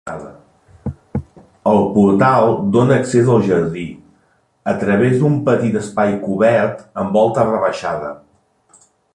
[1.73, 3.85] El portal dóna accés al jardí,
[4.73, 8.11] a través d'un petit espai cobert amb volta rebaixada.